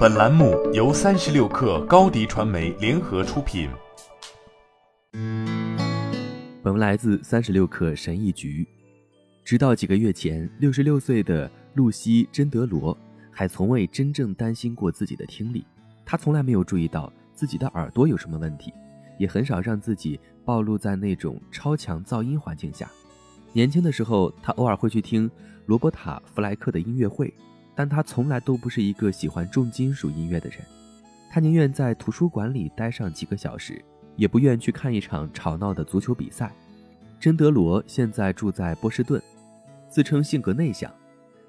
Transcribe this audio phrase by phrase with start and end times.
[0.00, 3.68] 本栏目由三十六克高低传媒联合出品。
[6.62, 8.66] 本文来自三十六克神译局。
[9.44, 12.96] 直到几个月前，六十六岁的露西·珍德罗
[13.30, 15.62] 还从未真正担心过自己的听力。
[16.06, 18.72] 他从来没有注意到自己的耳朵有什么问题，
[19.18, 22.90] 也很少让自己暴露在那种超强噪音环境下。
[23.52, 25.30] 年轻的时候，他偶尔会去听
[25.66, 27.30] 罗伯塔·弗莱克的音乐会。
[27.80, 30.58] 但他从来都不是一个喜欢重金属音乐的人，
[31.30, 33.82] 他宁愿在图书馆里待上几个小时，
[34.16, 36.54] 也不愿去看一场吵闹的足球比赛。
[37.18, 39.18] 珍德罗现在住在波士顿，
[39.88, 40.92] 自称性格内向。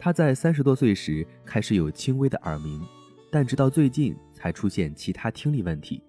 [0.00, 2.84] 他在三十多岁时开始有轻微的耳鸣，
[3.30, 6.02] 但直到最近才出现其他听力问题。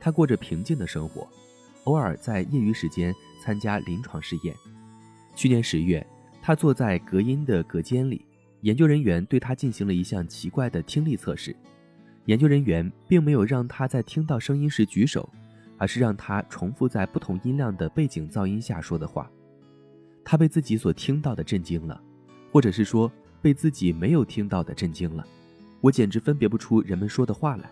[0.00, 1.28] 他过着平静的生活，
[1.84, 4.56] 偶尔在业余时间参加临床试验。
[5.36, 6.06] 去年十月，
[6.40, 8.24] 他坐在隔音的隔间里。
[8.62, 11.54] 研究人员对他进行了一项奇怪的听力测试。
[12.26, 15.28] 研究人员并没有让他在听到声音时举手，
[15.76, 19.30] 而是让他重复在不同音量的背景噪音下说的话。
[20.24, 22.00] 他被自己所听到的震惊了，
[22.52, 23.10] 或者是说
[23.40, 25.26] 被自己没有听到的震惊了。
[25.80, 27.68] 我简直分别不出人们说的话来。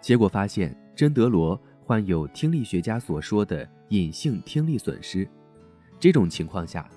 [0.00, 5.28] 结果发现，珍德罗患有听力学家所说的隐性听力损失。
[6.00, 6.88] 这种情况下，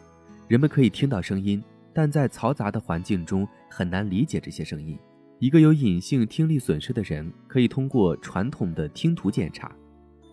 [0.47, 1.61] 人们可以听到声音。
[1.95, 4.99] 但在嘈杂的环境中很难理解这些声音。
[5.39, 9.73] 一个有隐性听力损失的人可以通过传统的听图检查。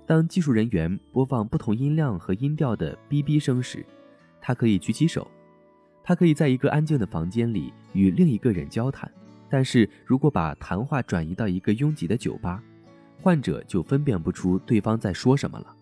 [0.07, 3.87] 当技术人员播放不同音量和音调的哔哔声时，
[4.41, 5.31] 他可以举起手。
[6.03, 9.09] 他可以在一个安静的房间里与另一个人交谈。
[9.49, 12.61] 但是如果把谈话转移到一个拥挤的酒吧，
[13.21, 15.77] 患者就分辨不出对方在说什么了。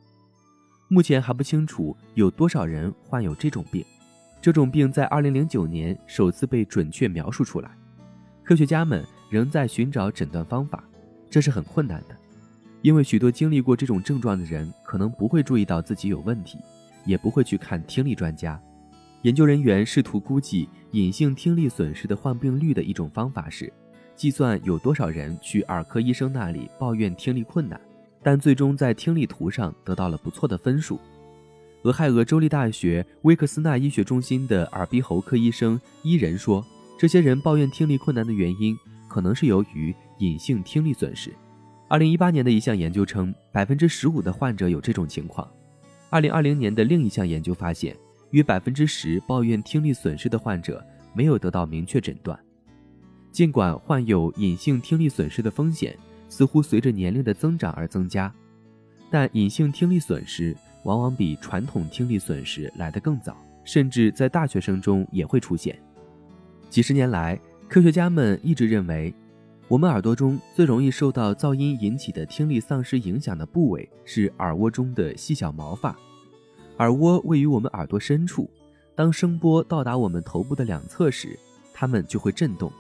[0.89, 3.85] 目前还不清楚有多少人患有这种病。
[4.41, 7.71] 这种病在2009年首次被准确描述出来，
[8.43, 10.83] 科学家们仍在寻找诊断方法，
[11.29, 12.17] 这是很困难的，
[12.81, 16.57] 因为许多经历过这种症状的人可能不会注意到自己有问题，
[17.05, 18.59] 也不会去看听力专家。
[19.23, 23.71] 研究人员试图估计隐性听力损失的患病率的一种方法是，
[24.17, 27.79] 计算有多少人去耳科医生那里抱怨听力困难，
[28.23, 30.99] 但最终在听力图上得到了不错的分数。
[31.85, 36.63] 俄亥俄州立大学威克斯纳医学中心的耳鼻喉科医生伊人说
[36.99, 38.77] ：“这些人抱怨听力困难的原因，
[39.09, 41.33] 可能是由于隐性听力损失。”
[41.89, 45.51] 二零一八年的一项研究称，百分之十五的患者有这种情况。
[46.11, 47.97] 二零二零年的另一项研究发现，
[48.33, 52.39] 约百分之十抱怨听力损失的患者没有得到明确诊断。
[53.33, 55.97] 尽管患有隐性听力损失的风险
[56.29, 58.31] 似乎随着年龄的增长而增加，
[59.11, 60.55] 但隐性听力损失。
[60.85, 65.79] 往往比传统听力损失来得更早，甚至在大学生中也会出现。
[66.69, 69.15] 几十年来，科学家们一直认为，
[69.69, 75.97] 我们耳朵中最容易受到噪音引起的听力丧失影响的部位是耳蜗中的细小毛发。
[76.79, 78.49] 耳蜗位于我们耳朵深处，
[78.95, 81.39] 当声波到达我们头部的两侧时，
[81.75, 82.73] 它们就会震动。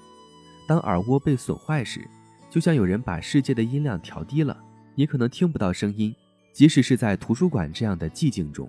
[0.66, 2.00] 当耳蜗被损坏时，
[2.48, 4.56] 就像有人把世界的音量调低了，
[4.94, 6.14] 你可能听不到声音。
[6.52, 8.68] 即使是在图书馆这样的寂静中，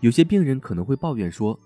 [0.00, 1.58] 有些病人可能会抱怨说，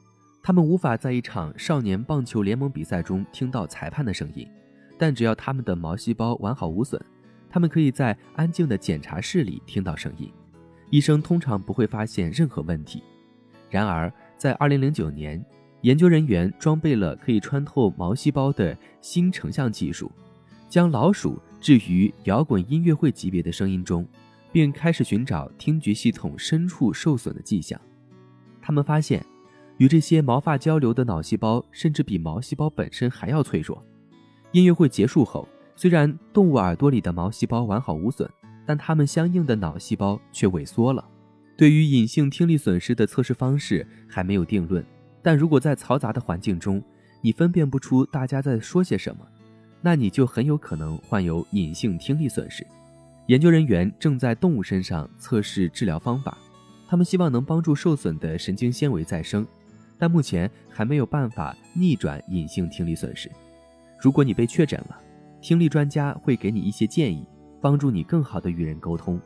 [0.42, 4.48] 他们无法在一场少年棒球联盟比赛中听到裁判的声音，
[4.98, 7.00] 但只要他们的毛细胞完好无损，
[7.50, 10.30] 他们可以在安静的检查室里听到声音。
[10.90, 13.02] 医生通常不会发现任何问题。
[13.68, 15.44] 然而，在2009年，
[15.82, 20.10] 研究人员装备了可以穿透毛细胞的新成像技术，
[20.68, 24.06] 将老鼠置于摇滚音乐会级别的声音中。
[24.52, 27.80] 并开始寻找听觉系统深处受损的迹象。
[28.60, 29.24] 他们发现，
[29.78, 33.82] 与这些毛发交流的脑细胞甚至比毛细胞本身还要脆弱。
[34.52, 38.28] 音乐会结束后，虽然动物耳朵里的毛细胞完好无损，
[38.64, 41.04] 但它们相应的脑细胞却萎缩了。
[41.56, 44.84] 对于隐性听力损失的测试方式还没有定论，
[45.22, 46.82] 但如果在嘈杂的环境中，
[47.20, 49.26] 你分辨不出大家在说些什么，
[49.80, 52.66] 那你就很有可能患有隐性听力损失。
[53.26, 56.38] 研究人员正在动物身上测试治疗方法，
[56.86, 59.44] 他们希望能帮助受损的神经纤维再生，
[59.98, 63.28] 但目前还没有办法逆转隐性听力损失。
[64.00, 64.96] 如果你被确诊了，
[65.40, 67.26] 听力专家会给你一些建议，
[67.60, 69.20] 帮助你更好地与人沟通。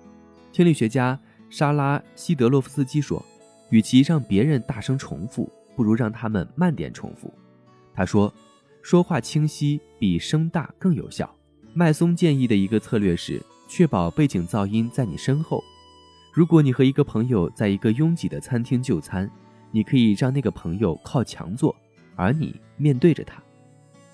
[0.50, 1.20] 听力学家
[1.50, 3.23] 莎拉·西德洛夫斯基说
[3.69, 7.31] ：“与其让别人大声重复，不如让他们慢点重复。”
[7.93, 8.32] 他说
[8.81, 11.31] ：“说话清晰比声大更有效。”
[11.75, 13.43] 麦松建议的一个策略是。
[13.70, 15.62] 确保背景噪音在你身后。
[16.32, 19.28] 如果你和一个朋友在一个拥挤的餐厅就餐
[19.72, 21.75] 你可以让那个朋友靠墙坐
[22.14, 23.40] 而你面对着他。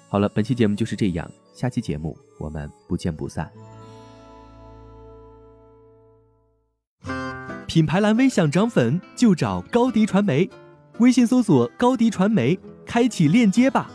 [0.08, 3.50] 好了本期节目就是这样下期节目我们不见不散。
[7.66, 10.48] 品牌蓝 v 想涨粉就找高迪传媒。
[10.98, 13.90] 微信搜索高迪传媒开启链接吧。